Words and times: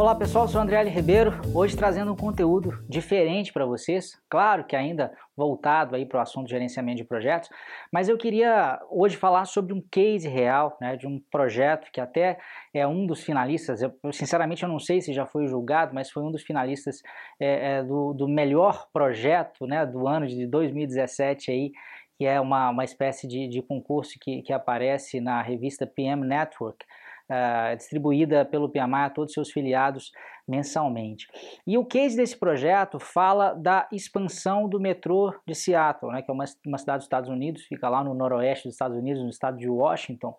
Olá 0.00 0.14
pessoal, 0.14 0.48
sou 0.48 0.62
André 0.62 0.80
L. 0.80 0.88
Ribeiro, 0.88 1.30
hoje 1.54 1.76
trazendo 1.76 2.10
um 2.10 2.16
conteúdo 2.16 2.82
diferente 2.88 3.52
para 3.52 3.66
vocês, 3.66 4.18
claro 4.30 4.64
que 4.64 4.74
ainda 4.74 5.12
voltado 5.36 5.94
aí 5.94 6.06
para 6.06 6.20
o 6.20 6.22
assunto 6.22 6.46
de 6.46 6.52
gerenciamento 6.52 6.96
de 6.96 7.04
projetos, 7.04 7.50
mas 7.92 8.08
eu 8.08 8.16
queria 8.16 8.80
hoje 8.88 9.18
falar 9.18 9.44
sobre 9.44 9.74
um 9.74 9.82
case 9.90 10.26
real, 10.26 10.74
né, 10.80 10.96
de 10.96 11.06
um 11.06 11.20
projeto 11.30 11.92
que 11.92 12.00
até 12.00 12.38
é 12.72 12.86
um 12.86 13.06
dos 13.06 13.22
finalistas, 13.22 13.82
eu, 13.82 13.92
sinceramente 14.10 14.62
eu 14.62 14.70
não 14.70 14.78
sei 14.78 15.02
se 15.02 15.12
já 15.12 15.26
foi 15.26 15.46
julgado, 15.46 15.94
mas 15.94 16.10
foi 16.10 16.22
um 16.22 16.32
dos 16.32 16.44
finalistas 16.44 17.02
é, 17.38 17.72
é, 17.72 17.82
do, 17.82 18.14
do 18.14 18.26
melhor 18.26 18.88
projeto 18.94 19.66
né, 19.66 19.84
do 19.84 20.08
ano 20.08 20.26
de 20.26 20.46
2017 20.46 21.50
aí, 21.50 21.72
que 22.16 22.24
é 22.24 22.40
uma, 22.40 22.70
uma 22.70 22.84
espécie 22.84 23.28
de, 23.28 23.46
de 23.48 23.60
concurso 23.60 24.14
que, 24.18 24.40
que 24.40 24.52
aparece 24.54 25.20
na 25.20 25.42
revista 25.42 25.86
PM 25.86 26.26
Network, 26.26 26.86
uh, 27.30 27.76
distribuída 27.76 28.44
pelo 28.44 28.68
PMA 28.68 29.06
a 29.06 29.10
todos 29.10 29.30
os 29.30 29.34
seus 29.34 29.50
filiados 29.50 30.10
mensalmente. 30.48 31.28
E 31.64 31.78
o 31.78 31.84
case 31.84 32.16
desse 32.16 32.36
projeto 32.36 32.98
fala 32.98 33.54
da 33.54 33.86
expansão 33.92 34.68
do 34.68 34.80
metrô 34.80 35.32
de 35.46 35.54
Seattle, 35.54 36.10
né, 36.10 36.22
que 36.22 36.30
é 36.30 36.34
uma, 36.34 36.44
uma 36.66 36.78
cidade 36.78 36.98
dos 36.98 37.04
Estados 37.04 37.30
Unidos, 37.30 37.62
fica 37.62 37.88
lá 37.88 38.02
no 38.02 38.12
noroeste 38.14 38.66
dos 38.66 38.74
Estados 38.74 38.96
Unidos, 38.96 39.22
no 39.22 39.30
estado 39.30 39.56
de 39.56 39.68
Washington. 39.68 40.36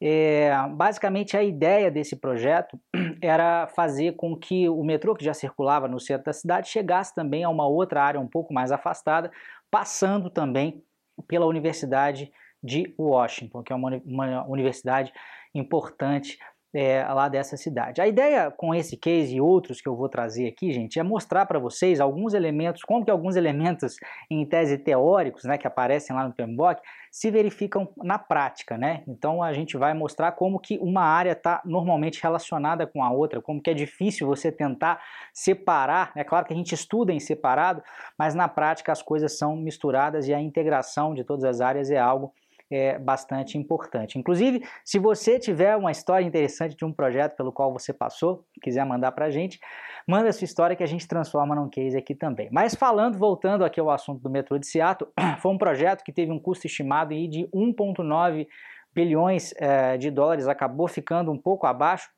É, 0.00 0.50
basicamente, 0.70 1.36
a 1.36 1.42
ideia 1.42 1.90
desse 1.90 2.16
projeto 2.16 2.80
era 3.20 3.66
fazer 3.66 4.16
com 4.16 4.34
que 4.34 4.68
o 4.68 4.82
metrô 4.82 5.14
que 5.14 5.24
já 5.24 5.34
circulava 5.34 5.86
no 5.86 6.00
centro 6.00 6.24
da 6.24 6.32
cidade 6.32 6.68
chegasse 6.68 7.14
também 7.14 7.44
a 7.44 7.50
uma 7.50 7.66
outra 7.66 8.02
área 8.02 8.20
um 8.20 8.28
pouco 8.28 8.54
mais 8.54 8.72
afastada, 8.72 9.30
passando 9.70 10.30
também 10.30 10.82
pela 11.28 11.46
Universidade 11.46 12.32
de 12.62 12.94
Washington, 12.98 13.62
que 13.62 13.72
é 13.72 13.76
uma, 13.76 14.00
uma 14.04 14.46
universidade 14.46 15.12
importante 15.54 16.38
é, 16.74 17.04
lá 17.04 17.28
dessa 17.28 17.56
cidade. 17.56 18.00
A 18.00 18.08
ideia 18.08 18.50
com 18.50 18.74
esse 18.74 18.96
case 18.96 19.36
e 19.36 19.40
outros 19.40 19.80
que 19.80 19.88
eu 19.88 19.94
vou 19.94 20.08
trazer 20.08 20.46
aqui, 20.48 20.72
gente, 20.72 20.98
é 20.98 21.02
mostrar 21.02 21.44
para 21.44 21.58
vocês 21.58 22.00
alguns 22.00 22.32
elementos, 22.32 22.82
como 22.82 23.04
que 23.04 23.10
alguns 23.10 23.36
elementos 23.36 23.96
em 24.30 24.44
tese 24.46 24.78
teóricos, 24.78 25.44
né, 25.44 25.58
que 25.58 25.66
aparecem 25.66 26.16
lá 26.16 26.26
no 26.26 26.32
PMBOK, 26.32 26.80
se 27.10 27.30
verificam 27.30 27.92
na 27.98 28.18
prática, 28.18 28.78
né? 28.78 29.02
Então 29.06 29.42
a 29.42 29.52
gente 29.52 29.76
vai 29.76 29.92
mostrar 29.92 30.32
como 30.32 30.58
que 30.58 30.78
uma 30.78 31.02
área 31.02 31.32
está 31.32 31.60
normalmente 31.62 32.22
relacionada 32.22 32.86
com 32.86 33.04
a 33.04 33.10
outra, 33.10 33.42
como 33.42 33.60
que 33.60 33.68
é 33.68 33.74
difícil 33.74 34.26
você 34.26 34.50
tentar 34.50 34.98
separar. 35.34 36.10
É 36.16 36.24
claro 36.24 36.46
que 36.46 36.54
a 36.54 36.56
gente 36.56 36.74
estuda 36.74 37.12
em 37.12 37.20
separado, 37.20 37.82
mas 38.18 38.34
na 38.34 38.48
prática 38.48 38.90
as 38.90 39.02
coisas 39.02 39.36
são 39.36 39.54
misturadas 39.54 40.26
e 40.26 40.32
a 40.32 40.40
integração 40.40 41.12
de 41.12 41.22
todas 41.22 41.44
as 41.44 41.60
áreas 41.60 41.90
é 41.90 41.98
algo 41.98 42.32
é 42.74 42.98
bastante 42.98 43.58
importante. 43.58 44.18
Inclusive, 44.18 44.64
se 44.84 44.98
você 44.98 45.38
tiver 45.38 45.76
uma 45.76 45.90
história 45.90 46.24
interessante 46.24 46.76
de 46.76 46.84
um 46.84 46.92
projeto 46.92 47.36
pelo 47.36 47.52
qual 47.52 47.72
você 47.72 47.92
passou, 47.92 48.44
quiser 48.62 48.84
mandar 48.84 49.12
para 49.12 49.26
a 49.26 49.30
gente, 49.30 49.58
manda 50.06 50.28
a 50.28 50.32
sua 50.32 50.44
história 50.44 50.76
que 50.76 50.82
a 50.82 50.86
gente 50.86 51.06
transforma 51.06 51.54
num 51.54 51.68
case 51.68 51.96
aqui 51.96 52.14
também. 52.14 52.48
Mas 52.52 52.74
falando, 52.74 53.18
voltando 53.18 53.64
aqui 53.64 53.80
ao 53.80 53.90
assunto 53.90 54.22
do 54.22 54.30
metrô 54.30 54.58
de 54.58 54.66
Seattle, 54.66 55.10
foi 55.40 55.52
um 55.52 55.58
projeto 55.58 56.02
que 56.02 56.12
teve 56.12 56.30
um 56.32 56.38
custo 56.38 56.66
estimado 56.66 57.14
de 57.28 57.48
1,9 57.54 58.46
bilhões 58.94 59.54
é, 59.56 59.96
de 59.96 60.10
dólares, 60.10 60.46
acabou 60.46 60.86
ficando 60.86 61.30
um 61.30 61.38
pouco 61.38 61.66
abaixo 61.66 62.10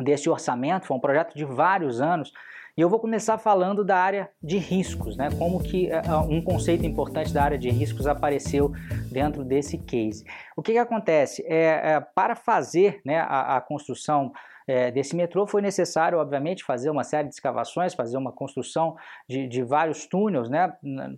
desse 0.00 0.28
orçamento, 0.28 0.86
foi 0.86 0.96
um 0.96 1.00
projeto 1.00 1.34
de 1.34 1.44
vários 1.44 2.00
anos, 2.00 2.32
e 2.76 2.80
eu 2.80 2.90
vou 2.90 3.00
começar 3.00 3.38
falando 3.38 3.82
da 3.82 3.96
área 3.96 4.30
de 4.42 4.58
riscos, 4.58 5.16
né? 5.16 5.30
Como 5.38 5.62
que 5.62 5.88
uh, 5.88 6.20
um 6.28 6.42
conceito 6.42 6.84
importante 6.84 7.32
da 7.32 7.42
área 7.42 7.58
de 7.58 7.70
riscos 7.70 8.06
apareceu 8.06 8.70
dentro 9.10 9.42
desse 9.42 9.78
case. 9.78 10.24
O 10.54 10.62
que, 10.62 10.72
que 10.72 10.78
acontece? 10.78 11.42
É, 11.46 11.92
é, 11.94 12.00
para 12.00 12.36
fazer 12.36 13.00
né, 13.02 13.20
a, 13.20 13.56
a 13.56 13.60
construção 13.62 14.30
é, 14.68 14.90
desse 14.90 15.16
metrô 15.16 15.46
foi 15.46 15.62
necessário, 15.62 16.18
obviamente, 16.18 16.64
fazer 16.64 16.90
uma 16.90 17.04
série 17.04 17.28
de 17.28 17.34
escavações, 17.34 17.94
fazer 17.94 18.18
uma 18.18 18.32
construção 18.32 18.96
de, 19.28 19.46
de 19.48 19.62
vários 19.62 20.06
túneis, 20.06 20.50
né, 20.50 20.72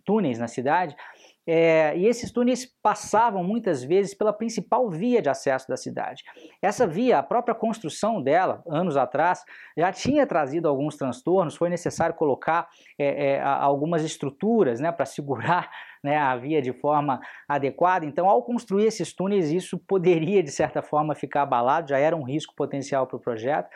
túneis 0.04 0.38
na 0.38 0.46
cidade, 0.46 0.94
é, 1.50 1.96
e 1.96 2.06
esses 2.06 2.30
túneis 2.30 2.66
passavam 2.82 3.42
muitas 3.42 3.82
vezes 3.82 4.12
pela 4.12 4.34
principal 4.34 4.90
via 4.90 5.22
de 5.22 5.30
acesso 5.30 5.66
da 5.66 5.78
cidade. 5.78 6.22
Essa 6.60 6.86
via, 6.86 7.18
a 7.18 7.22
própria 7.22 7.54
construção 7.54 8.22
dela, 8.22 8.62
anos 8.68 8.98
atrás, 8.98 9.42
já 9.74 9.90
tinha 9.90 10.26
trazido 10.26 10.68
alguns 10.68 10.96
transtornos, 10.96 11.56
foi 11.56 11.70
necessário 11.70 12.14
colocar 12.14 12.68
é, 12.98 13.30
é, 13.30 13.42
algumas 13.42 14.04
estruturas 14.04 14.78
né, 14.78 14.92
para 14.92 15.06
segurar 15.06 15.70
né, 16.04 16.18
a 16.18 16.36
via 16.36 16.60
de 16.60 16.74
forma 16.74 17.18
adequada. 17.48 18.04
Então, 18.04 18.28
ao 18.28 18.42
construir 18.42 18.84
esses 18.84 19.14
túneis, 19.14 19.50
isso 19.50 19.78
poderia, 19.78 20.42
de 20.42 20.50
certa 20.50 20.82
forma, 20.82 21.14
ficar 21.14 21.42
abalado, 21.42 21.88
já 21.88 21.98
era 21.98 22.14
um 22.14 22.24
risco 22.24 22.54
potencial 22.54 23.06
para 23.06 23.16
o 23.16 23.20
projeto. 23.20 23.70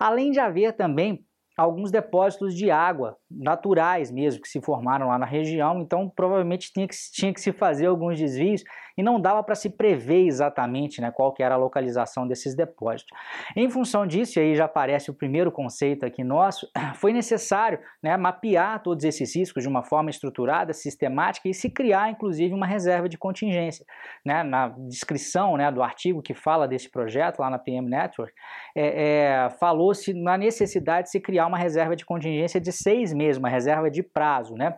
Além 0.00 0.30
de 0.30 0.40
haver 0.40 0.72
também 0.72 1.27
alguns 1.58 1.90
depósitos 1.90 2.54
de 2.54 2.70
água 2.70 3.16
naturais 3.28 4.12
mesmo 4.12 4.40
que 4.40 4.48
se 4.48 4.60
formaram 4.60 5.08
lá 5.08 5.18
na 5.18 5.26
região, 5.26 5.80
então 5.80 6.08
provavelmente 6.08 6.72
tinha 6.72 6.86
que, 6.86 6.94
tinha 7.12 7.34
que 7.34 7.40
se 7.40 7.50
fazer 7.50 7.86
alguns 7.86 8.16
desvios 8.16 8.62
e 8.98 9.02
não 9.02 9.20
dava 9.20 9.44
para 9.44 9.54
se 9.54 9.70
prever 9.70 10.26
exatamente 10.26 11.00
né, 11.00 11.12
qual 11.12 11.32
que 11.32 11.40
era 11.40 11.54
a 11.54 11.58
localização 11.58 12.26
desses 12.26 12.56
depósitos. 12.56 13.16
Em 13.54 13.70
função 13.70 14.04
disso, 14.04 14.40
e 14.40 14.42
aí 14.42 14.56
já 14.56 14.64
aparece 14.64 15.08
o 15.08 15.14
primeiro 15.14 15.52
conceito 15.52 16.04
aqui 16.04 16.24
nosso, 16.24 16.68
foi 16.96 17.12
necessário 17.12 17.78
né, 18.02 18.16
mapear 18.16 18.82
todos 18.82 19.04
esses 19.04 19.36
riscos 19.36 19.62
de 19.62 19.68
uma 19.68 19.84
forma 19.84 20.10
estruturada, 20.10 20.72
sistemática 20.72 21.48
e 21.48 21.54
se 21.54 21.70
criar 21.70 22.10
inclusive 22.10 22.52
uma 22.52 22.66
reserva 22.66 23.08
de 23.08 23.16
contingência. 23.16 23.86
Né, 24.24 24.42
na 24.42 24.68
descrição 24.88 25.56
né, 25.56 25.70
do 25.70 25.80
artigo 25.80 26.20
que 26.20 26.34
fala 26.34 26.66
desse 26.66 26.90
projeto 26.90 27.38
lá 27.38 27.48
na 27.48 27.58
PM 27.58 27.88
Network, 27.88 28.32
é, 28.74 29.44
é, 29.44 29.50
falou-se 29.60 30.12
na 30.12 30.36
necessidade 30.36 31.04
de 31.04 31.12
se 31.12 31.20
criar 31.20 31.46
uma 31.46 31.56
reserva 31.56 31.94
de 31.94 32.04
contingência 32.04 32.60
de 32.60 32.72
seis 32.72 33.12
meses, 33.12 33.38
uma 33.38 33.48
reserva 33.48 33.88
de 33.88 34.02
prazo, 34.02 34.54
né? 34.54 34.76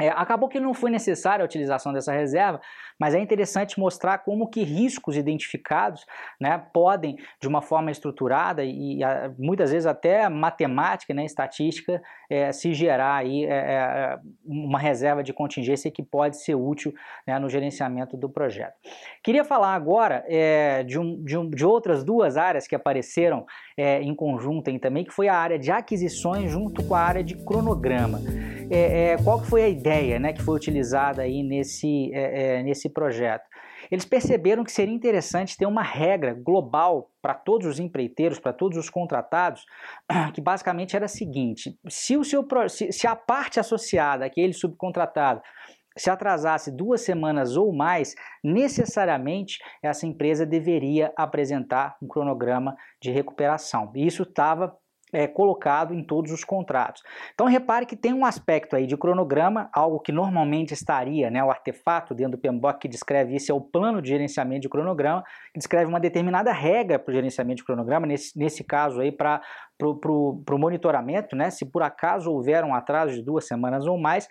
É, 0.00 0.08
acabou 0.08 0.48
que 0.48 0.58
não 0.58 0.74
foi 0.74 0.90
necessária 0.90 1.44
a 1.44 1.46
utilização 1.46 1.92
dessa 1.92 2.12
reserva, 2.12 2.60
mas 2.98 3.14
é 3.14 3.20
interessante 3.20 3.78
mostrar 3.78 4.18
como 4.18 4.48
que 4.48 4.64
riscos 4.64 5.16
identificados 5.16 6.04
né, 6.40 6.60
podem, 6.72 7.16
de 7.40 7.46
uma 7.46 7.62
forma 7.62 7.92
estruturada 7.92 8.64
e, 8.64 8.98
e 8.98 9.04
a, 9.04 9.32
muitas 9.38 9.70
vezes 9.70 9.86
até 9.86 10.28
matemática, 10.28 11.14
né, 11.14 11.24
estatística, 11.24 12.02
é, 12.28 12.50
se 12.50 12.72
gerar 12.74 13.16
aí, 13.16 13.44
é, 13.44 13.54
é 13.54 14.18
uma 14.44 14.80
reserva 14.80 15.22
de 15.22 15.32
contingência 15.32 15.90
que 15.92 16.02
pode 16.02 16.42
ser 16.42 16.56
útil 16.56 16.92
né, 17.24 17.38
no 17.38 17.48
gerenciamento 17.48 18.16
do 18.16 18.28
projeto. 18.28 18.74
Queria 19.22 19.44
falar 19.44 19.74
agora 19.74 20.24
é, 20.26 20.82
de, 20.82 20.98
um, 20.98 21.22
de, 21.22 21.38
um, 21.38 21.48
de, 21.48 21.64
outras 21.64 22.02
duas 22.02 22.36
áreas 22.36 22.66
que 22.66 22.74
apareceram 22.74 23.46
é, 23.76 24.02
em 24.02 24.14
conjunto 24.14 24.64
também, 24.80 25.04
que 25.04 25.12
foi 25.12 25.28
a 25.28 25.36
área 25.36 25.58
de 25.58 25.70
aquisições 25.70 26.50
junto 26.50 26.82
com 26.84 26.94
a 26.94 27.00
área 27.00 27.22
de 27.22 27.36
cronograma 27.44 28.20
é, 28.70 29.12
é, 29.12 29.16
qual 29.22 29.40
que 29.40 29.48
foi 29.48 29.62
a 29.62 29.68
ideia 29.68 30.18
né, 30.18 30.32
que 30.32 30.42
foi 30.42 30.56
utilizada 30.56 31.22
aí 31.22 31.42
nesse, 31.42 32.10
é, 32.14 32.58
é, 32.58 32.62
nesse 32.62 32.88
projeto? 32.88 33.44
Eles 33.90 34.04
perceberam 34.04 34.64
que 34.64 34.72
seria 34.72 34.94
interessante 34.94 35.56
ter 35.56 35.66
uma 35.66 35.82
regra 35.82 36.34
global 36.34 37.10
para 37.20 37.34
todos 37.34 37.66
os 37.66 37.78
empreiteiros, 37.78 38.38
para 38.38 38.52
todos 38.52 38.78
os 38.78 38.88
contratados, 38.88 39.64
que 40.34 40.40
basicamente 40.40 40.96
era 40.96 41.04
a 41.04 41.08
seguinte: 41.08 41.78
se, 41.88 42.16
o 42.16 42.24
seu, 42.24 42.46
se, 42.68 42.92
se 42.92 43.06
a 43.06 43.14
parte 43.14 43.60
associada, 43.60 44.24
aquele 44.24 44.52
subcontratado, 44.52 45.42
se 45.96 46.10
atrasasse 46.10 46.74
duas 46.74 47.02
semanas 47.02 47.56
ou 47.56 47.72
mais, 47.72 48.14
necessariamente 48.42 49.58
essa 49.82 50.06
empresa 50.06 50.44
deveria 50.44 51.12
apresentar 51.16 51.96
um 52.02 52.08
cronograma 52.08 52.74
de 53.00 53.10
recuperação. 53.10 53.92
E 53.94 54.06
isso 54.06 54.24
estava 54.24 54.76
é, 55.14 55.26
colocado 55.26 55.94
em 55.94 56.02
todos 56.02 56.32
os 56.32 56.44
contratos. 56.44 57.02
Então 57.32 57.46
repare 57.46 57.86
que 57.86 57.96
tem 57.96 58.12
um 58.12 58.26
aspecto 58.26 58.76
aí 58.76 58.86
de 58.86 58.96
cronograma, 58.96 59.70
algo 59.72 60.00
que 60.00 60.12
normalmente 60.12 60.74
estaria, 60.74 61.30
né, 61.30 61.42
o 61.42 61.50
artefato 61.50 62.14
dentro 62.14 62.32
do 62.32 62.38
PMBOK 62.38 62.80
que 62.80 62.88
descreve 62.88 63.36
isso 63.36 63.50
é 63.50 63.54
o 63.54 63.60
plano 63.60 64.02
de 64.02 64.08
gerenciamento 64.08 64.62
de 64.62 64.68
cronograma, 64.68 65.22
que 65.52 65.58
descreve 65.58 65.88
uma 65.88 66.00
determinada 66.00 66.52
regra 66.52 66.98
para 66.98 67.10
o 67.10 67.14
gerenciamento 67.14 67.58
de 67.58 67.64
cronograma, 67.64 68.06
nesse, 68.06 68.38
nesse 68.38 68.64
caso 68.64 69.00
aí 69.00 69.12
para 69.12 69.40
o 69.82 70.58
monitoramento, 70.58 71.36
né, 71.36 71.50
se 71.50 71.64
por 71.64 71.82
acaso 71.82 72.30
houver 72.30 72.64
um 72.64 72.74
atraso 72.74 73.14
de 73.14 73.22
duas 73.22 73.46
semanas 73.46 73.86
ou 73.86 73.96
mais, 73.96 74.28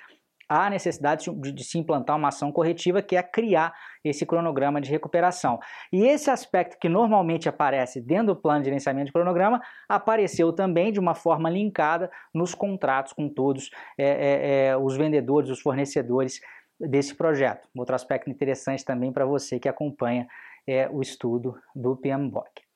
há 0.47 0.69
necessidade 0.69 1.25
de, 1.29 1.51
de, 1.51 1.63
se 1.63 1.77
implantar 1.77 2.17
uma 2.17 2.27
ação 2.27 2.51
corretiva 2.51 3.01
que 3.01 3.15
é 3.15 3.23
criar 3.23 3.73
esse 4.03 4.25
cronograma 4.25 4.81
de 4.81 4.89
recuperação. 4.89 5.59
E 5.91 6.05
esse 6.05 6.29
aspecto 6.29 6.77
que 6.79 6.89
normalmente 6.89 7.47
aparece 7.47 8.01
dentro 8.01 8.27
do 8.27 8.35
plano 8.35 8.59
de 8.59 8.65
gerenciamento 8.65 9.07
de 9.07 9.13
cronograma 9.13 9.61
apareceu 9.87 10.51
também 10.51 10.91
de 10.91 10.99
uma 10.99 11.15
forma 11.15 11.49
linkada 11.49 12.11
nos 12.33 12.53
contratos 12.53 13.13
com 13.13 13.29
todos 13.29 13.69
é, 13.97 14.05
é, 14.05 14.67
é, 14.67 14.77
os 14.77 14.97
vendedores, 14.97 15.49
os 15.49 15.61
fornecedores 15.61 16.39
desse 16.79 17.15
projeto. 17.15 17.67
Outro 17.75 17.95
aspecto 17.95 18.29
interessante 18.29 18.83
também 18.83 19.11
para 19.11 19.25
você 19.25 19.59
que 19.59 19.69
acompanha 19.69 20.27
é 20.67 20.89
o 20.89 21.01
estudo 21.01 21.55
do 21.75 21.95
PMBOK. 21.95 22.72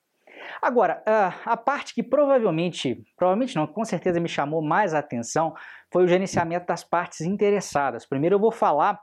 Agora, 0.62 1.04
a 1.46 1.58
parte 1.58 1.94
que 1.94 2.04
provavelmente, 2.04 3.04
provavelmente 3.16 3.56
não, 3.56 3.68
com 3.68 3.84
certeza 3.86 4.20
me 4.20 4.30
chamou 4.30 4.62
mais 4.62 4.94
a 4.94 5.00
atenção 5.00 5.54
foi 5.92 6.04
o 6.04 6.08
gerenciamento 6.08 6.66
das 6.66 6.84
partes 6.84 7.22
interessadas. 7.22 8.06
Primeiro 8.06 8.36
eu 8.36 8.40
vou 8.40 8.52
falar 8.52 9.00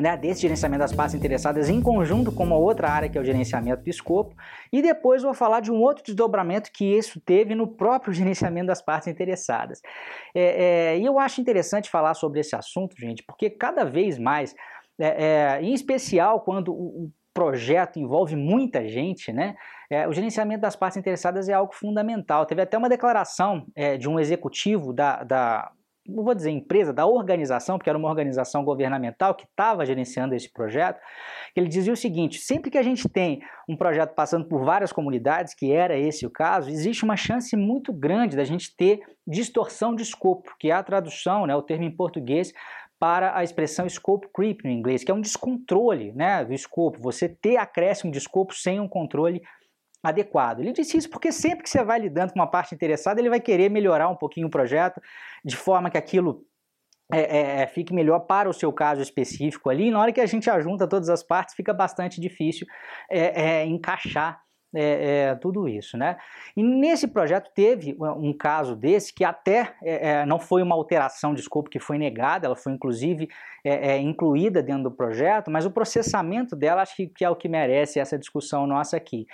né, 0.00 0.16
desse 0.16 0.42
gerenciamento 0.42 0.80
das 0.80 0.92
partes 0.92 1.14
interessadas 1.14 1.68
em 1.68 1.82
conjunto 1.82 2.32
com 2.32 2.44
uma 2.44 2.56
outra 2.56 2.88
área 2.88 3.08
que 3.08 3.18
é 3.18 3.20
o 3.20 3.24
gerenciamento 3.24 3.82
do 3.82 3.90
escopo, 3.90 4.34
e 4.72 4.80
depois 4.80 5.22
vou 5.22 5.34
falar 5.34 5.60
de 5.60 5.70
um 5.70 5.80
outro 5.80 6.04
desdobramento 6.04 6.70
que 6.72 6.84
isso 6.84 7.20
teve 7.20 7.54
no 7.54 7.66
próprio 7.66 8.12
gerenciamento 8.14 8.68
das 8.68 8.82
partes 8.82 9.08
interessadas. 9.08 9.80
É, 10.34 10.92
é, 10.94 10.98
e 10.98 11.04
eu 11.04 11.18
acho 11.18 11.40
interessante 11.40 11.90
falar 11.90 12.14
sobre 12.14 12.40
esse 12.40 12.54
assunto, 12.54 12.96
gente, 12.98 13.22
porque 13.22 13.50
cada 13.50 13.84
vez 13.84 14.18
mais, 14.18 14.54
é, 14.98 15.56
é 15.56 15.62
em 15.62 15.74
especial 15.74 16.40
quando 16.40 16.72
o, 16.72 17.04
o 17.04 17.12
projeto 17.34 17.98
envolve 17.98 18.34
muita 18.34 18.86
gente, 18.88 19.32
né? 19.32 19.54
É, 19.90 20.06
o 20.06 20.12
gerenciamento 20.12 20.60
das 20.60 20.76
partes 20.76 20.98
interessadas 20.98 21.48
é 21.48 21.52
algo 21.54 21.74
fundamental. 21.74 22.44
Teve 22.44 22.62
até 22.62 22.76
uma 22.76 22.88
declaração 22.88 23.66
é, 23.74 23.96
de 23.96 24.08
um 24.08 24.20
executivo 24.20 24.92
da, 24.92 25.22
da 25.24 25.72
não 26.08 26.24
vou 26.24 26.34
dizer 26.34 26.50
empresa, 26.50 26.92
da 26.92 27.06
organização, 27.06 27.76
porque 27.76 27.90
era 27.90 27.98
uma 27.98 28.08
organização 28.08 28.64
governamental 28.64 29.34
que 29.34 29.44
estava 29.44 29.84
gerenciando 29.84 30.34
esse 30.34 30.50
projeto, 30.50 30.98
ele 31.54 31.68
dizia 31.68 31.92
o 31.92 31.96
seguinte: 31.96 32.38
sempre 32.38 32.70
que 32.70 32.78
a 32.78 32.82
gente 32.82 33.08
tem 33.08 33.42
um 33.68 33.76
projeto 33.76 34.14
passando 34.14 34.46
por 34.46 34.64
várias 34.64 34.90
comunidades, 34.90 35.52
que 35.52 35.70
era 35.70 35.96
esse 35.98 36.24
o 36.24 36.30
caso, 36.30 36.70
existe 36.70 37.04
uma 37.04 37.16
chance 37.16 37.54
muito 37.56 37.92
grande 37.92 38.36
da 38.36 38.44
gente 38.44 38.74
ter 38.74 39.00
distorção 39.26 39.94
de 39.94 40.02
escopo, 40.02 40.54
que 40.58 40.70
é 40.70 40.74
a 40.74 40.82
tradução, 40.82 41.46
né, 41.46 41.54
o 41.54 41.62
termo 41.62 41.84
em 41.84 41.90
português, 41.90 42.52
para 42.98 43.36
a 43.36 43.44
expressão 43.44 43.88
scope 43.88 44.28
creep 44.34 44.64
no 44.64 44.70
inglês, 44.70 45.04
que 45.04 45.10
é 45.10 45.14
um 45.14 45.20
descontrole 45.20 46.12
né, 46.12 46.44
do 46.44 46.52
escopo, 46.52 47.00
você 47.00 47.28
ter 47.28 47.56
acréscimo 47.56 48.10
de 48.10 48.18
escopo 48.18 48.54
sem 48.54 48.80
um 48.80 48.88
controle 48.88 49.42
adequado. 50.02 50.60
Ele 50.60 50.72
disse 50.72 50.96
isso 50.96 51.10
porque 51.10 51.32
sempre 51.32 51.62
que 51.62 51.70
você 51.70 51.82
vai 51.82 51.98
lidando 51.98 52.32
com 52.32 52.38
uma 52.38 52.50
parte 52.50 52.74
interessada, 52.74 53.20
ele 53.20 53.30
vai 53.30 53.40
querer 53.40 53.70
melhorar 53.70 54.08
um 54.08 54.16
pouquinho 54.16 54.46
o 54.46 54.50
projeto, 54.50 55.00
de 55.44 55.56
forma 55.56 55.90
que 55.90 55.98
aquilo 55.98 56.44
é, 57.12 57.20
é, 57.20 57.62
é, 57.62 57.66
fique 57.66 57.92
melhor 57.94 58.20
para 58.20 58.48
o 58.48 58.52
seu 58.52 58.72
caso 58.72 59.00
específico 59.00 59.70
ali. 59.70 59.88
E 59.88 59.90
na 59.90 60.00
hora 60.00 60.12
que 60.12 60.20
a 60.20 60.26
gente 60.26 60.48
ajunta 60.50 60.86
todas 60.86 61.08
as 61.08 61.22
partes, 61.22 61.54
fica 61.54 61.72
bastante 61.72 62.20
difícil 62.20 62.66
é, 63.10 63.60
é 63.60 63.64
encaixar 63.64 64.40
é, 64.74 65.30
é, 65.30 65.34
tudo 65.34 65.68
isso, 65.68 65.96
né? 65.96 66.16
E 66.56 66.62
nesse 66.62 67.08
projeto 67.08 67.50
teve 67.54 67.96
um 67.98 68.32
caso 68.32 68.76
desse 68.76 69.12
que 69.12 69.24
até 69.24 69.74
é, 69.82 70.10
é 70.10 70.26
não 70.26 70.38
foi 70.38 70.62
uma 70.62 70.74
alteração 70.74 71.32
de 71.32 71.40
escopo 71.40 71.70
que 71.70 71.78
foi 71.78 71.98
negada, 71.98 72.46
ela 72.46 72.56
foi 72.56 72.72
inclusive 72.72 73.28
é, 73.64 73.92
é, 73.92 73.98
incluída 73.98 74.62
dentro 74.62 74.84
do 74.84 74.90
projeto, 74.90 75.50
mas 75.50 75.64
o 75.64 75.70
processamento 75.70 76.54
dela 76.54 76.82
acho 76.82 76.96
que, 76.96 77.06
que 77.06 77.24
é 77.24 77.30
o 77.30 77.36
que 77.36 77.48
merece 77.48 77.98
essa 77.98 78.18
discussão 78.18 78.66
nossa 78.66 78.96
aqui. 78.96 79.26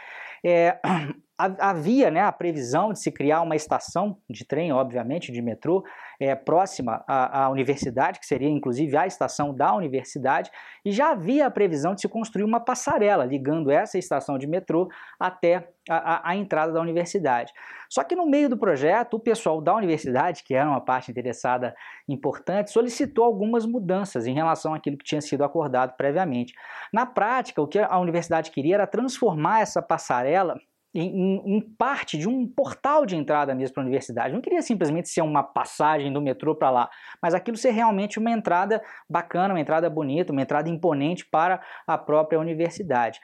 Havia 1.37 2.11
né, 2.13 2.21
a 2.21 2.31
previsão 2.31 2.93
de 2.93 3.01
se 3.01 3.11
criar 3.11 3.43
uma 3.43 3.57
estação 3.57 4.19
de 4.31 4.45
trem, 4.45 4.73
obviamente, 4.73 5.33
de 5.33 5.43
metrô, 5.43 5.85
é, 6.21 6.33
próxima 6.35 7.05
à, 7.09 7.45
à, 7.45 7.51
universidade, 7.51 8.21
que 8.21 8.27
seria 8.27 8.49
inclusive 8.49 8.97
a 8.97 9.05
estação 9.05 9.53
da 9.53 9.75
universidade, 9.75 10.51
e 10.85 10.93
já 10.93 11.11
havia 11.11 11.47
a 11.47 11.51
previsão 11.51 11.93
de 11.93 12.03
se 12.03 12.09
construir 12.09 12.45
uma 12.45 12.61
passarela 12.61 13.25
ligando 13.25 13.71
essa 13.71 13.99
estação 13.99 14.39
de 14.39 14.47
metrô 14.47 14.89
até 15.19 15.69
a, 15.89 15.97
a, 15.97 16.31
a, 16.31 16.37
entrada 16.37 16.73
da 16.73 16.81
universidade. 16.81 17.53
Só 17.91 18.05
que 18.05 18.15
no 18.15 18.27
meio 18.27 18.49
do 18.49 18.57
projeto, 18.57 19.15
o 19.15 19.21
pessoal 19.21 19.61
da 19.61 19.75
universidade, 19.75 20.45
que 20.45 20.55
era 20.55 20.71
uma 20.71 20.81
parte 20.81 21.11
interessada 21.11 21.75
importante, 22.09 22.71
solicitou 22.71 23.25
algumas 23.25 23.67
mudanças 23.67 24.27
em 24.27 24.35
relação 24.35 24.73
àquilo 24.73 24.97
que 24.97 25.05
tinha 25.05 25.21
sido 25.21 25.43
acordado 25.43 25.97
previamente. 25.97 26.55
Na 26.93 27.05
prática, 27.05 27.61
o 27.61 27.67
que 27.67 27.81
a 27.81 27.99
universidade 27.99 28.53
queria 28.53 28.77
era 28.77 28.87
transformar 28.87 29.61
essa 29.63 29.83
passarela 29.83 30.57
em, 30.95 31.57
em, 31.57 31.61
parte 31.61 32.17
de 32.17 32.29
um 32.29 32.47
portal 32.47 33.05
de 33.05 33.17
entrada 33.17 33.55
mesmo 33.55 33.75
para 33.75 33.83
a 33.83 33.87
universidade. 33.87 34.33
Não 34.33 34.41
queria 34.41 34.63
simplesmente 34.63 35.09
ser 35.09 35.23
uma 35.23 35.43
passagem 35.43 36.13
do 36.13 36.23
metrô 36.23 36.55
para 36.55 36.71
lá, 36.71 36.91
mas 37.21 37.35
aquilo 37.35 37.57
ser 37.57 37.71
realmente 37.71 38.19
uma 38.19 38.31
entrada 38.31 38.83
bacana, 39.11 39.55
uma 39.55 39.61
entrada 39.61 39.91
bonita, 39.91 40.33
uma 40.33 40.43
entrada 40.43 40.69
imponente 40.69 41.27
para 41.27 41.61
a 41.87 41.99
própria 41.99 42.39
universidade. 42.39 43.21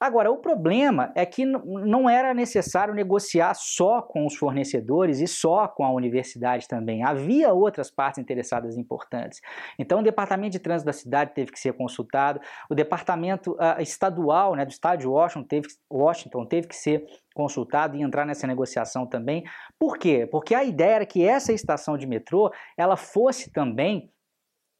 Agora, 0.00 0.30
o 0.32 0.38
problema 0.38 1.12
é 1.14 1.26
que 1.26 1.44
não 1.44 2.08
era 2.08 2.32
necessário 2.32 2.94
negociar 2.94 3.52
só 3.52 4.00
com 4.00 4.24
os 4.24 4.34
fornecedores 4.34 5.20
e 5.20 5.26
só 5.26 5.68
com 5.68 5.84
a 5.84 5.92
universidade 5.92 6.66
também. 6.66 7.04
Havia 7.04 7.52
outras 7.52 7.90
partes 7.90 8.18
interessadas 8.18 8.78
importantes. 8.78 9.42
Então, 9.78 10.00
o 10.00 10.02
Departamento 10.02 10.52
de 10.52 10.58
Trânsito 10.58 10.86
da 10.86 10.94
cidade 10.94 11.34
teve 11.34 11.52
que 11.52 11.60
ser 11.60 11.74
consultado, 11.74 12.40
o 12.70 12.74
Departamento 12.74 13.52
uh, 13.52 13.78
Estadual 13.80 14.54
né, 14.54 14.64
do 14.64 14.70
Estado 14.70 15.00
de 15.00 15.06
Washington 15.06 15.44
teve, 15.46 15.68
Washington 15.92 16.46
teve 16.46 16.66
que 16.66 16.76
ser 16.76 17.04
consultado 17.34 17.96
e 17.96 18.02
entrar 18.02 18.24
nessa 18.24 18.46
negociação 18.46 19.06
também. 19.06 19.44
Por 19.78 19.98
quê? 19.98 20.26
Porque 20.30 20.54
a 20.54 20.64
ideia 20.64 20.96
era 20.96 21.06
que 21.06 21.24
essa 21.24 21.52
estação 21.52 21.96
de 21.96 22.06
metrô 22.06 22.52
ela 22.76 22.96
fosse 22.96 23.50
também 23.50 24.10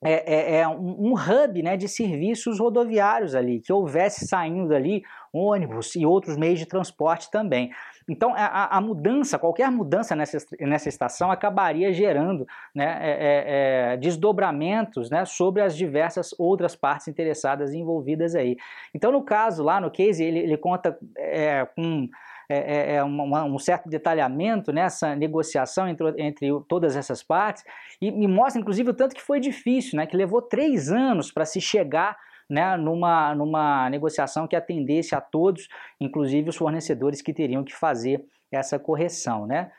é, 0.03 0.12
é, 0.12 0.61
é 0.61 0.69
um, 0.69 1.11
um, 1.11 1.15
hub 1.15 1.62
né, 1.62 1.77
de 1.77 1.87
serviços 1.87 2.59
rodoviários 2.59 3.35
ali, 3.35 3.61
que 3.61 3.73
houvesse 3.73 4.27
saindo 4.27 4.69
dali 4.69 5.03
ônibus 5.32 5.94
e 5.94 6.05
outros 6.05 6.37
meios 6.37 6.59
de 6.59 6.67
transporte 6.67 7.31
também. 7.31 7.71
Então, 8.09 8.35
a, 8.35 8.77
a 8.77 8.81
mudança, 8.81 9.38
qualquer 9.38 9.71
mudança 9.71 10.17
nessa, 10.17 10.38
nessa 10.59 10.88
estação 10.88 11.31
acabaria 11.31 11.93
gerando 11.93 12.47
né, 12.75 12.99
é, 13.00 13.11
é, 13.11 13.93
é, 13.93 13.97
desdobramentos 13.97 15.09
né, 15.11 15.25
sobre 15.25 15.62
as 15.62 15.77
diversas 15.77 16.35
outras 16.37 16.75
partes 16.75 17.06
interessadas 17.06 17.73
envolvidas 17.73 18.35
aí. 18.35 18.56
Então, 18.93 19.12
no 19.12 19.23
caso, 19.23 19.62
lá 19.62 19.81
no 19.81 19.91
case, 19.91 20.25
ele, 20.25 20.41
ele 20.41 20.56
conta 20.56 20.99
é, 21.17 21.65
com 21.67 22.09
é, 22.49 22.56
é, 22.56 22.94
é 22.97 23.05
um, 23.05 23.55
um, 23.55 23.59
certo 23.61 23.88
detalhamento 23.88 24.73
nessa 24.73 25.15
negociação 25.15 25.87
entre, 25.87 26.12
entre 26.19 26.49
todas 26.67 26.97
essas 26.97 27.23
partes 27.23 27.62
e 28.00 28.11
me 28.11 28.26
mostra, 28.26 28.61
inclusive, 28.61 28.91
o 28.91 28.94
tanto 28.94 29.15
que 29.15 29.23
foi 29.23 29.38
difícil, 29.38 29.97
né, 29.97 30.05
que 30.05 30.17
levou 30.17 30.43
três 30.43 30.91
anos 30.91 31.31
para 31.31 31.47
se 31.47 31.61
chegar 31.61 32.17
né, 32.50 32.76
numa, 32.76 33.35
numa 33.35 33.88
negociação 33.88 34.49
que 34.49 34.56
atendesse 34.56 35.14
a 35.14 35.20
todos, 35.20 35.69
inclusive 36.00 36.50
os 36.50 36.56
fornecedores 36.56 37.23
que 37.23 37.32
teriam 37.32 37.64
que 37.64 37.75
fazer 37.75 38.25
essa 38.50 38.79
correção. 38.79 39.47
Né? 39.47 39.70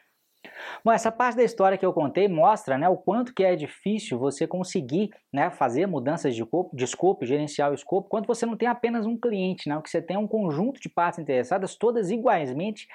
Bom, 0.84 0.92
essa 0.92 1.12
parte 1.12 1.36
da 1.36 1.44
história 1.44 1.78
que 1.78 1.86
eu 1.86 1.94
contei 1.94 2.28
mostra 2.28 2.78
né, 2.78 2.88
o 2.88 2.98
quanto 2.98 3.34
que 3.34 3.44
é 3.44 3.56
difícil 3.56 4.18
você 4.18 4.48
conseguir 4.48 5.12
né, 5.32 5.52
fazer 5.52 5.86
mudanças 5.86 6.34
de, 6.34 6.46
corpo, 6.46 6.76
de 6.76 6.84
escopo, 6.84 7.26
gerenciar 7.26 7.72
o 7.72 7.76
escopo, 7.76 8.10
quando 8.10 8.26
você 8.26 8.46
não 8.46 8.56
tem 8.56 8.68
apenas 8.68 9.06
um 9.06 9.18
cliente, 9.18 9.68
né, 9.68 9.80
que 9.84 9.90
você 9.90 10.02
tem 10.02 10.16
é 10.16 10.20
um 10.20 10.28
conjunto 10.28 10.80
de 10.80 10.90
partes 10.90 11.20
interessadas, 11.20 11.76
todas 11.76 12.10
igualmente, 12.10 12.88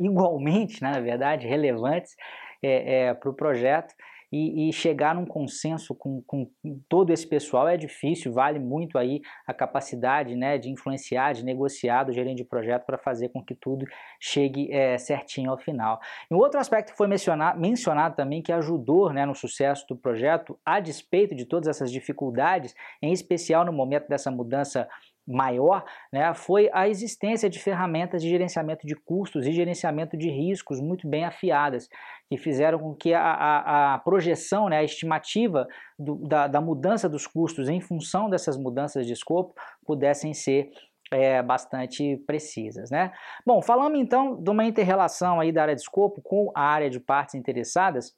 igualmente 0.00 0.82
né, 0.82 0.90
na 0.90 1.00
verdade, 1.00 1.46
relevantes 1.46 2.16
é, 2.62 3.08
é, 3.08 3.14
para 3.14 3.30
o 3.30 3.34
projeto 3.34 3.94
e, 4.30 4.68
e 4.68 4.72
chegar 4.72 5.14
num 5.14 5.24
consenso 5.24 5.94
com, 5.94 6.22
com, 6.26 6.50
todo 6.88 7.12
esse 7.12 7.26
pessoal 7.26 7.66
é 7.68 7.76
difícil, 7.76 8.32
vale 8.32 8.58
muito 8.58 8.98
aí 8.98 9.20
a 9.46 9.54
capacidade 9.54 10.36
né, 10.36 10.58
de 10.58 10.70
influenciar, 10.70 11.32
de 11.32 11.44
negociar 11.44 12.04
do 12.04 12.12
gerente 12.12 12.38
de 12.38 12.44
projeto 12.44 12.84
para 12.84 12.98
fazer 12.98 13.30
com 13.30 13.42
que 13.42 13.54
tudo 13.54 13.86
chegue 14.20 14.70
é, 14.72 14.98
certinho 14.98 15.50
ao 15.50 15.58
final. 15.58 15.98
E 16.30 16.34
um 16.34 16.38
outro 16.38 16.60
aspecto 16.60 16.92
que 16.92 16.98
foi 16.98 17.06
mencionado, 17.06 17.58
mencionado 17.58 18.16
também 18.16 18.42
que 18.42 18.52
ajudou 18.52 19.12
né, 19.12 19.24
no 19.24 19.34
sucesso 19.34 19.86
do 19.88 19.96
projeto, 19.96 20.58
a 20.64 20.80
despeito 20.80 21.34
de 21.34 21.46
todas 21.46 21.68
essas 21.68 21.90
dificuldades, 21.90 22.74
em 23.00 23.12
especial 23.12 23.64
no 23.64 23.72
momento 23.72 24.08
dessa 24.08 24.30
mudança 24.30 24.88
maior 25.28 25.84
né, 26.10 26.32
foi 26.32 26.70
a 26.72 26.88
existência 26.88 27.50
de 27.50 27.58
ferramentas 27.58 28.22
de 28.22 28.28
gerenciamento 28.30 28.86
de 28.86 28.94
custos 28.94 29.46
e 29.46 29.52
gerenciamento 29.52 30.16
de 30.16 30.30
riscos 30.30 30.80
muito 30.80 31.06
bem 31.06 31.24
afiadas, 31.24 31.88
que 32.28 32.38
fizeram 32.38 32.78
com 32.78 32.94
que 32.94 33.12
a, 33.12 33.20
a, 33.20 33.94
a 33.94 33.98
projeção, 33.98 34.68
né, 34.68 34.78
a 34.78 34.84
estimativa 34.84 35.68
do, 35.98 36.16
da, 36.26 36.46
da 36.46 36.60
mudança 36.60 37.08
dos 37.08 37.26
custos 37.26 37.68
em 37.68 37.80
função 37.80 38.30
dessas 38.30 38.56
mudanças 38.56 39.06
de 39.06 39.12
escopo 39.12 39.54
pudessem 39.84 40.32
ser 40.32 40.70
é, 41.10 41.42
bastante 41.42 42.16
precisas, 42.26 42.90
né? 42.90 43.12
Bom, 43.46 43.62
falando 43.62 43.96
então 43.96 44.36
de 44.42 44.50
uma 44.50 44.64
interrelação 44.64 45.40
aí 45.40 45.50
da 45.50 45.62
área 45.62 45.74
de 45.74 45.80
escopo 45.80 46.20
com 46.22 46.50
a 46.54 46.62
área 46.62 46.90
de 46.90 47.00
partes 47.00 47.34
interessadas, 47.34 48.14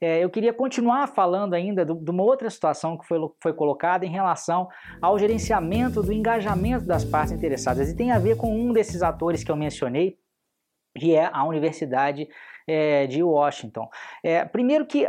é, 0.00 0.22
eu 0.22 0.30
queria 0.30 0.52
continuar 0.52 1.08
falando 1.08 1.54
ainda 1.54 1.84
do, 1.84 1.94
de 1.96 2.10
uma 2.10 2.22
outra 2.22 2.48
situação 2.48 2.96
que 2.96 3.06
foi, 3.06 3.18
foi 3.42 3.52
colocada 3.52 4.06
em 4.06 4.10
relação 4.10 4.68
ao 5.02 5.18
gerenciamento 5.18 6.02
do 6.02 6.12
engajamento 6.12 6.84
das 6.84 7.04
partes 7.04 7.32
interessadas. 7.32 7.90
E 7.90 7.96
tem 7.96 8.12
a 8.12 8.18
ver 8.18 8.36
com 8.36 8.54
um 8.54 8.72
desses 8.72 9.02
atores 9.02 9.42
que 9.42 9.50
eu 9.50 9.56
mencionei, 9.56 10.16
que 10.96 11.14
é 11.14 11.28
a 11.32 11.44
Universidade 11.44 12.28
é, 12.68 13.06
de 13.06 13.22
Washington. 13.22 13.88
É, 14.22 14.44
primeiro 14.44 14.84
que 14.84 15.06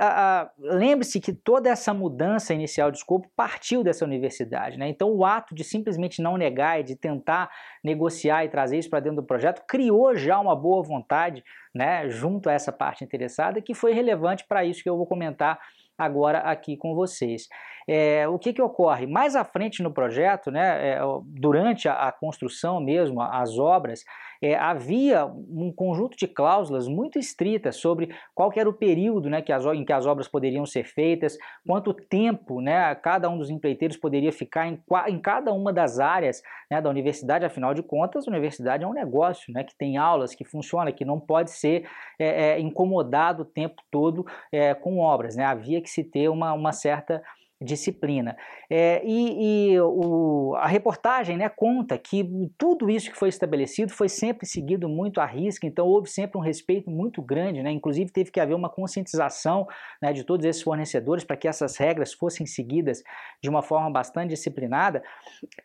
lembre-se 0.58 1.20
que 1.20 1.34
toda 1.34 1.70
essa 1.70 1.94
mudança 1.94 2.54
inicial 2.54 2.90
de 2.90 3.00
escopo 3.00 3.28
partiu 3.36 3.84
dessa 3.84 4.06
universidade, 4.06 4.80
né? 4.80 4.88
Então 4.88 5.12
o 5.12 5.26
ato 5.26 5.54
de 5.54 5.66
simplesmente 5.66 6.22
não 6.22 6.38
negar 6.38 6.80
e 6.80 6.84
de 6.84 6.96
tentar 6.96 7.52
negociar 7.84 8.46
e 8.46 8.50
trazer 8.50 8.80
isso 8.80 8.90
para 8.90 9.02
dentro 9.02 9.18
do 9.18 9.28
projeto 9.28 9.64
criou 9.68 10.16
já 10.16 10.40
uma 10.40 10.56
boa 10.56 10.82
vontade, 10.82 11.44
né, 11.76 12.10
junto 12.10 12.50
a 12.50 12.54
essa 12.54 12.72
parte 12.72 13.04
interessada 13.04 13.62
que 13.62 13.74
foi 13.74 13.94
relevante 13.94 14.46
para 14.48 14.64
isso 14.64 14.82
que 14.82 14.90
eu 14.90 14.98
vou 14.98 15.06
comentar 15.06 15.60
agora 15.98 16.40
aqui 16.40 16.78
com 16.78 16.96
vocês. 16.96 17.50
É, 17.86 18.28
o 18.28 18.40
que, 18.40 18.54
que 18.54 18.62
ocorre? 18.62 19.06
Mais 19.06 19.36
à 19.36 19.44
frente 19.44 19.84
no 19.84 19.92
projeto, 19.92 20.50
né, 20.50 20.92
é, 20.92 21.00
durante 21.26 21.90
a, 21.90 22.08
a, 22.08 22.12
construção 22.12 22.80
mesmo, 22.80 23.22
as 23.22 23.58
obras, 23.58 24.06
é, 24.42 24.56
havia 24.56 25.26
um 25.26 25.72
conjunto 25.72 26.18
de 26.18 26.28
cláusulas 26.28 26.88
muito 26.88 27.20
estritas 27.20 27.76
sobre 27.76 28.10
qual 28.34 28.52
era 28.56 28.70
o 28.70 28.74
período 28.74 29.30
né, 29.30 29.42
que 29.42 29.52
as, 29.52 29.66
em 29.66 29.84
que 29.84 29.94
as 29.94 30.06
obras 30.06 30.28
poderiam 30.28 30.66
ser 30.66 30.86
feitas, 30.86 31.38
quanto 31.66 31.94
tempo 31.94 32.62
né, 32.62 32.94
cada 32.96 33.30
um 33.30 33.38
dos 33.38 33.50
empreiteiros 33.50 33.98
poderia 33.98 34.32
ficar 34.32 34.68
em, 34.68 34.82
em 35.08 35.20
cada 35.20 35.52
uma 35.52 35.74
das 35.74 36.00
áreas 36.00 36.42
né, 36.70 36.82
da 36.82 36.90
universidade, 36.90 37.46
afinal 37.46 37.74
de 37.74 37.84
contas, 37.84 38.28
a 38.28 38.32
universidade 38.32 38.84
é 38.84 38.88
um 38.88 38.94
negócio 38.94 39.52
né, 39.54 39.64
que 39.64 39.76
tem 39.76 39.98
aulas, 39.98 40.36
que 40.36 40.46
funciona, 40.46 40.92
que 40.92 41.04
não 41.04 41.20
pode 41.20 41.52
ser 41.52 41.88
é, 42.18 42.52
é, 42.52 42.60
incomodado 42.60 43.44
o 43.44 43.46
tempo 43.46 43.82
todo 43.92 44.26
é, 44.52 44.74
com 44.74 45.00
obras. 45.00 45.36
Né? 45.36 45.44
Havia 45.44 45.82
que 45.82 45.90
se 45.90 46.04
ter 46.04 46.30
uma, 46.30 46.54
uma 46.54 46.72
certa 46.72 47.22
disciplina. 47.62 48.38
É, 48.70 49.02
e, 49.04 49.74
e 49.74 49.82
o, 49.82 50.56
a 50.56 50.68
reportagem 50.68 51.38
né, 51.38 51.50
conta 51.50 51.98
que 51.98 52.24
tudo 52.58 52.90
isso 52.90 53.12
que 53.12 53.18
foi 53.18 53.28
estabelecido 53.28 53.92
foi 53.92 54.08
sempre 54.08 54.46
seguido 54.46 54.88
muito 54.88 55.20
à 55.20 55.26
risca, 55.26 55.68
então 55.68 55.86
houve 55.86 56.10
sempre 56.10 56.38
um 56.38 56.42
respeito 56.42 56.90
muito 56.90 57.22
grande, 57.22 57.62
né, 57.62 57.70
inclusive 57.70 58.12
teve 58.12 58.32
que 58.32 58.40
haver 58.40 58.54
uma 58.56 58.70
conscientização 58.70 59.68
né, 60.02 60.14
de 60.14 60.24
todos 60.24 60.46
esses 60.46 60.62
fornecedores 60.62 61.26
para 61.26 61.36
que 61.36 61.48
essas 61.48 61.76
regras 61.76 62.14
fossem 62.14 62.46
seguidas 62.46 63.04
de 63.42 63.50
uma 63.50 63.62
forma 63.62 63.90
bastante 63.90 64.30
disciplinada. 64.30 65.04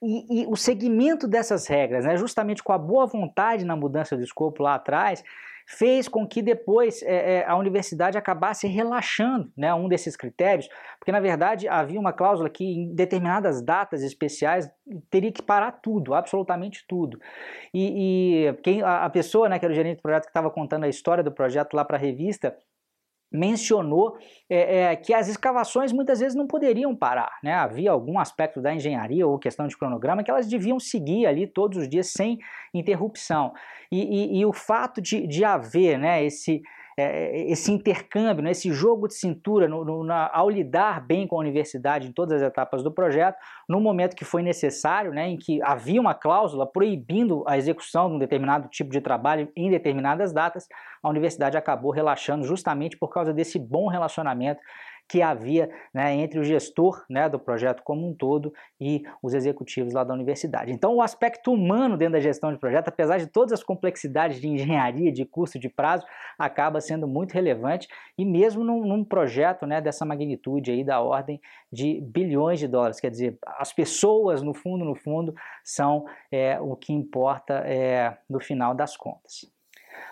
E, 0.02 0.42
e 0.42 0.46
o 0.46 0.56
seguimento 0.56 1.28
dessas 1.28 1.66
regras, 1.68 2.04
né, 2.04 2.16
justamente 2.16 2.62
com 2.62 2.72
a 2.72 2.78
boa 2.78 3.06
vontade 3.06 3.64
na 3.64 3.76
mudança 3.76 4.16
do 4.16 4.22
escopo 4.22 4.64
lá 4.64 4.74
atrás, 4.74 5.22
fez 5.66 6.08
com 6.08 6.26
que 6.26 6.42
depois 6.42 7.02
é, 7.02 7.38
é, 7.38 7.46
a 7.46 7.56
universidade 7.56 8.18
acabasse 8.18 8.66
relaxando 8.66 9.50
né, 9.56 9.72
um 9.74 9.88
desses 9.88 10.16
critérios, 10.16 10.68
porque 10.98 11.10
na 11.10 11.20
verdade 11.20 11.66
havia 11.66 11.98
uma 11.98 12.12
cláusula 12.12 12.50
que 12.50 12.64
em 12.64 12.94
determinadas 12.94 13.62
datas 13.62 14.02
especiais 14.02 14.70
teria 15.10 15.32
que 15.32 15.42
parar 15.42 15.72
tudo, 15.72 16.14
absolutamente 16.14 16.84
tudo. 16.86 17.18
E, 17.72 18.46
e 18.48 18.52
quem, 18.62 18.82
a, 18.82 19.04
a 19.04 19.10
pessoa, 19.10 19.48
né, 19.48 19.58
que 19.58 19.64
era 19.64 19.72
o 19.72 19.76
gerente 19.76 19.96
do 19.96 20.02
projeto 20.02 20.24
que 20.24 20.30
estava 20.30 20.50
contando 20.50 20.84
a 20.84 20.88
história 20.88 21.24
do 21.24 21.32
projeto 21.32 21.74
lá 21.74 21.84
para 21.84 21.96
a 21.96 22.00
revista, 22.00 22.56
mencionou 23.34 24.16
é, 24.48 24.92
é, 24.92 24.96
que 24.96 25.12
as 25.12 25.26
escavações 25.26 25.92
muitas 25.92 26.20
vezes 26.20 26.36
não 26.36 26.46
poderiam 26.46 26.94
parar, 26.94 27.36
né? 27.42 27.52
Havia 27.52 27.90
algum 27.90 28.18
aspecto 28.20 28.62
da 28.62 28.72
engenharia 28.72 29.26
ou 29.26 29.38
questão 29.40 29.66
de 29.66 29.76
cronograma 29.76 30.22
que 30.22 30.30
elas 30.30 30.46
deviam 30.46 30.78
seguir 30.78 31.26
ali 31.26 31.44
todos 31.44 31.78
os 31.78 31.88
dias 31.88 32.12
sem 32.12 32.38
interrupção. 32.72 33.52
E, 33.90 34.36
e, 34.36 34.38
e 34.38 34.46
o 34.46 34.52
fato 34.52 35.00
de, 35.00 35.26
de 35.26 35.44
haver 35.44 35.98
né, 35.98 36.24
esse, 36.24 36.62
é, 36.96 37.50
esse 37.50 37.72
intercâmbio, 37.72 38.42
né, 38.42 38.50
esse 38.50 38.72
jogo 38.72 39.08
de 39.08 39.14
cintura 39.14 39.68
no, 39.68 39.84
no, 39.84 40.04
na, 40.04 40.30
ao 40.32 40.48
lidar 40.48 41.04
bem 41.04 41.26
com 41.26 41.36
a 41.36 41.40
universidade 41.40 42.08
em 42.08 42.12
todas 42.12 42.40
as 42.40 42.48
etapas 42.48 42.82
do 42.82 42.92
projeto, 42.92 43.36
no 43.68 43.80
momento 43.80 44.14
que 44.14 44.24
foi 44.24 44.42
necessário, 44.42 45.12
né, 45.12 45.28
em 45.28 45.36
que 45.36 45.62
havia 45.62 46.00
uma 46.00 46.14
cláusula 46.14 46.66
proibindo 46.66 47.44
a 47.46 47.56
execução 47.58 48.08
de 48.08 48.16
um 48.16 48.18
determinado 48.18 48.68
tipo 48.68 48.90
de 48.90 49.00
trabalho 49.00 49.48
em 49.56 49.70
determinadas 49.70 50.32
datas, 50.32 50.66
a 51.02 51.08
universidade 51.08 51.56
acabou 51.56 51.90
relaxando 51.90 52.44
justamente 52.44 52.96
por 52.96 53.08
causa 53.08 53.32
desse 53.32 53.58
bom 53.58 53.88
relacionamento 53.88 54.60
que 55.08 55.20
havia 55.20 55.70
né, 55.92 56.14
entre 56.14 56.38
o 56.38 56.44
gestor 56.44 57.04
né, 57.08 57.28
do 57.28 57.38
projeto 57.38 57.82
como 57.82 58.08
um 58.08 58.14
todo 58.14 58.52
e 58.80 59.02
os 59.22 59.34
executivos 59.34 59.92
lá 59.92 60.02
da 60.02 60.14
universidade. 60.14 60.72
Então, 60.72 60.94
o 60.96 61.02
aspecto 61.02 61.52
humano 61.52 61.96
dentro 61.96 62.14
da 62.14 62.20
gestão 62.20 62.52
de 62.52 62.58
projeto, 62.58 62.88
apesar 62.88 63.18
de 63.18 63.26
todas 63.26 63.52
as 63.52 63.62
complexidades 63.62 64.40
de 64.40 64.48
engenharia, 64.48 65.12
de 65.12 65.24
custo, 65.24 65.58
de 65.58 65.68
prazo, 65.68 66.06
acaba 66.38 66.80
sendo 66.80 67.06
muito 67.06 67.32
relevante 67.32 67.86
e 68.16 68.24
mesmo 68.24 68.64
num, 68.64 68.84
num 68.86 69.04
projeto 69.04 69.66
né, 69.66 69.80
dessa 69.80 70.04
magnitude 70.04 70.70
aí 70.70 70.82
da 70.82 71.00
ordem 71.00 71.40
de 71.70 72.00
bilhões 72.00 72.58
de 72.58 72.68
dólares, 72.68 73.00
quer 73.00 73.10
dizer, 73.10 73.38
as 73.58 73.72
pessoas 73.72 74.42
no 74.42 74.54
fundo, 74.54 74.84
no 74.84 74.94
fundo, 74.94 75.34
são 75.62 76.06
é, 76.30 76.58
o 76.60 76.76
que 76.76 76.92
importa 76.92 77.54
é, 77.66 78.16
no 78.28 78.40
final 78.40 78.74
das 78.74 78.96
contas. 78.96 79.52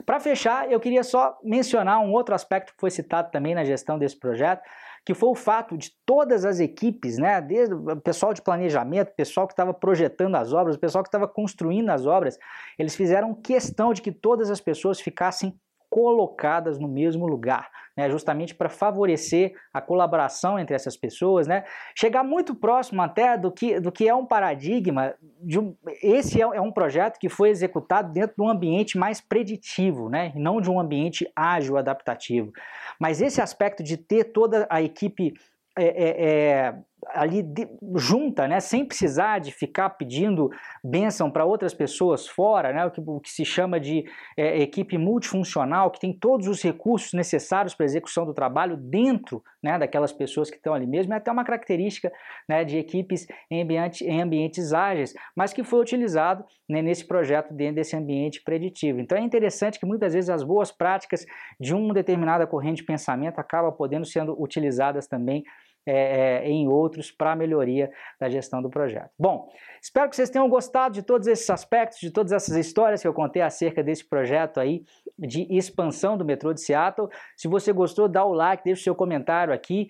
Para 0.05 0.21
fechar, 0.21 0.71
eu 0.71 0.81
queria 0.81 1.03
só 1.03 1.39
mencionar 1.43 2.01
um 2.01 2.13
outro 2.13 2.35
aspecto 2.35 2.73
que 2.73 2.81
foi 2.81 2.91
citado 2.91 3.31
também 3.31 3.55
na 3.55 3.65
gestão 3.65 3.99
desse 3.99 4.19
projeto, 4.19 4.63
que 5.05 5.15
foi 5.15 5.31
o 5.31 5.35
fato 5.35 5.77
de 5.77 5.91
todas 6.07 6.45
as 6.45 6.61
equipes, 6.61 7.19
né, 7.19 7.41
desde 7.41 7.75
o 7.75 8.01
pessoal 8.01 8.33
de 8.33 8.41
planejamento, 8.41 9.11
o 9.11 9.17
pessoal 9.17 9.47
que 9.47 9.53
estava 9.53 9.75
projetando 9.75 10.37
as 10.37 10.53
obras, 10.53 10.77
o 10.77 10.79
pessoal 10.79 11.03
que 11.03 11.09
estava 11.09 11.27
construindo 11.27 11.91
as 11.91 12.07
obras, 12.07 12.39
eles 12.79 12.95
fizeram 12.95 13.35
questão 13.35 13.93
de 13.93 14.01
que 14.01 14.13
todas 14.13 14.51
as 14.51 14.61
pessoas 14.61 15.01
ficassem 15.01 15.59
colocadas 15.93 16.79
no 16.79 16.89
mesmo 16.89 17.27
lugar, 17.27 17.69
né, 17.95 18.09
justamente 18.09 18.55
para 18.55 18.71
favorecer 18.71 19.53
a 19.75 19.79
colaboração 19.79 20.59
entre 20.59 20.75
essas 20.75 20.97
pessoas, 20.97 21.47
né, 21.47 21.65
chegar 21.95 22.25
muito 22.25 22.55
próximo 22.55 23.03
até 23.03 23.37
do 23.37 23.53
que, 23.53 23.79
do 23.79 23.93
que 23.93 24.09
é 24.09 24.15
um 24.15 24.25
paradigma. 24.25 25.13
Um, 25.43 25.77
esse 26.03 26.41
é, 26.41 26.45
é 26.45 26.61
um 26.63 26.73
projeto 26.73 27.19
que 27.19 27.29
foi 27.29 27.51
executado 27.51 28.11
dentro 28.11 28.37
de 28.37 28.43
um 28.43 28.49
ambiente 28.49 28.97
mais 28.97 29.21
preditivo, 29.21 30.09
né, 30.09 30.33
e 30.35 30.39
não 30.39 30.63
de 30.63 30.71
um 30.71 30.81
ambiente 30.81 31.31
ágil, 31.37 31.77
adaptativo. 31.77 32.51
Mas 32.99 33.21
esse 33.21 33.43
aspecto 33.43 33.83
de 33.83 33.99
ter 33.99 34.33
toda 34.33 34.67
a 34.71 34.81
equipe 34.81 35.35
é, 35.79 35.85
é, 35.85 36.27
é, 36.27 36.75
ali 37.09 37.43
de, 37.43 37.69
junta, 37.97 38.47
né, 38.47 38.61
sem 38.61 38.85
precisar 38.85 39.39
de 39.39 39.51
ficar 39.51 39.91
pedindo 39.91 40.51
bênção 40.83 41.31
para 41.31 41.45
outras 41.45 41.75
pessoas 41.75 42.27
fora, 42.27 42.73
né, 42.73 42.87
o, 42.87 42.91
que, 42.91 43.01
o 43.05 43.21
que 43.21 43.31
se 43.31 43.45
chama 43.45 43.81
de 43.81 44.05
é, 44.37 44.61
equipe 44.61 44.97
multifuncional, 44.97 45.91
que 45.91 46.01
tem 46.01 46.13
todos 46.13 46.47
os 46.47 46.63
recursos 46.63 47.13
necessários 47.13 47.75
para 47.75 47.85
a 47.85 47.87
execução 47.87 48.25
do 48.25 48.33
trabalho 48.33 48.77
dentro 48.77 49.43
né, 49.63 49.79
daquelas 49.79 50.13
pessoas 50.13 50.51
que 50.51 50.57
estão 50.57 50.75
ali 50.75 50.87
mesmo, 50.87 51.13
é 51.15 51.17
até 51.17 51.31
uma 51.31 51.45
característica 51.45 52.13
né, 52.49 52.65
de 52.65 52.79
equipes 52.79 53.27
em, 53.51 53.63
ambiente, 53.63 54.05
em 54.05 54.21
ambientes 54.21 54.73
ágeis, 54.73 55.15
mas 55.37 55.53
que 55.53 55.63
foi 55.63 55.81
utilizado 55.81 56.45
né, 56.69 56.83
nesse 56.83 57.07
projeto 57.07 57.53
dentro 57.55 57.77
desse 57.77 57.97
ambiente 57.97 58.43
preditivo. 58.43 59.01
Então 59.01 59.17
é 59.17 59.21
interessante 59.21 59.79
que 59.79 59.87
muitas 59.87 60.15
vezes 60.15 60.31
as 60.31 60.43
boas 60.43 60.73
práticas 60.73 61.25
de 61.61 61.75
uma 61.75 61.95
determinada 61.95 62.47
corrente 62.47 62.79
de 62.79 62.85
pensamento 62.85 63.39
acabam 63.39 63.73
podendo 63.73 64.05
sendo 64.05 64.41
utilizadas 64.41 65.07
também 65.07 65.45
é, 65.87 66.45
é, 66.45 66.49
em 66.49 66.69
outros 66.69 67.11
para 67.11 67.35
melhoria 67.35 67.91
da 68.21 68.29
gestão 68.29 68.63
do 68.63 68.71
projeto. 68.71 69.11
Bom, 69.19 69.49
espero 69.81 70.09
que 70.09 70.17
vocês 70.17 70.31
tenham 70.31 70.49
gostado 70.49 70.95
de 70.95 71.03
todos 71.03 71.27
esses 71.27 71.49
aspectos, 71.51 71.99
de 71.99 72.11
todas 72.11 72.33
essas 72.33 72.57
histórias 72.57 73.03
que 73.03 73.09
eu 73.09 73.15
contei 73.15 73.43
acerca 73.43 73.83
desse 73.83 74.09
projeto 74.09 74.61
aí 74.61 74.85
de 75.19 75.47
expansão 75.51 76.17
do 76.17 76.25
metrô 76.25 76.53
de 76.53 76.61
Seattle. 76.61 77.09
Se 77.37 77.49
você 77.49 77.73
gostou, 77.73 78.09
dá 78.09 78.25
o 78.25 78.33
like, 78.33 78.65
deixa 78.65 78.81
o 78.81 78.85
seu 78.85 78.95
comentário 78.95 79.53
aqui. 79.53 79.89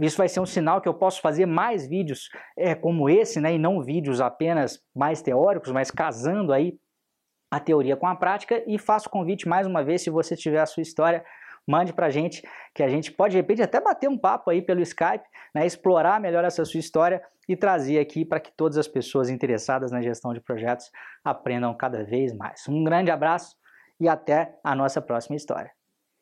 Isso 0.00 0.16
vai 0.16 0.28
ser 0.28 0.40
um 0.40 0.46
sinal 0.46 0.80
que 0.80 0.88
eu 0.88 0.94
posso 0.94 1.20
fazer 1.20 1.46
mais 1.46 1.86
vídeos 1.86 2.28
é, 2.56 2.74
como 2.74 3.08
esse, 3.08 3.40
né, 3.40 3.54
e 3.54 3.58
não 3.58 3.82
vídeos 3.82 4.20
apenas 4.20 4.82
mais 4.94 5.22
teóricos, 5.22 5.70
mas 5.70 5.90
casando 5.90 6.52
aí 6.52 6.76
a 7.50 7.60
teoria 7.60 7.96
com 7.96 8.06
a 8.06 8.16
prática. 8.16 8.62
E 8.66 8.78
faço 8.78 9.08
convite 9.08 9.48
mais 9.48 9.66
uma 9.66 9.84
vez, 9.84 10.02
se 10.02 10.10
você 10.10 10.36
tiver 10.36 10.60
a 10.60 10.66
sua 10.66 10.82
história 10.82 11.24
mande 11.66 11.92
para 11.92 12.06
a 12.06 12.10
gente, 12.10 12.42
que 12.74 12.82
a 12.82 12.88
gente 12.88 13.12
pode 13.12 13.32
de 13.32 13.36
repente 13.38 13.62
até 13.62 13.80
bater 13.80 14.08
um 14.08 14.18
papo 14.18 14.50
aí 14.50 14.60
pelo 14.60 14.80
Skype, 14.80 15.24
né, 15.54 15.66
explorar 15.66 16.20
melhor 16.20 16.44
essa 16.44 16.64
sua 16.64 16.80
história 16.80 17.22
e 17.48 17.56
trazer 17.56 17.98
aqui 17.98 18.24
para 18.24 18.40
que 18.40 18.52
todas 18.52 18.78
as 18.78 18.88
pessoas 18.88 19.28
interessadas 19.28 19.90
na 19.90 20.02
gestão 20.02 20.32
de 20.32 20.40
projetos 20.40 20.90
aprendam 21.24 21.74
cada 21.74 22.02
vez 22.04 22.34
mais. 22.34 22.66
Um 22.68 22.82
grande 22.82 23.10
abraço 23.10 23.56
e 24.00 24.08
até 24.08 24.58
a 24.62 24.74
nossa 24.74 25.00
próxima 25.00 25.36
história. 25.36 25.70